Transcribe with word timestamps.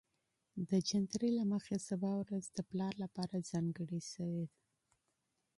د 0.69 0.71
جنتري 0.89 1.29
له 1.39 1.43
مخې 1.51 1.75
سبا 1.89 2.11
ورځ 2.21 2.43
د 2.51 2.59
پلار 2.69 2.93
لپاره 3.03 3.45
ځانګړې 3.49 4.01
شوې 4.11 4.45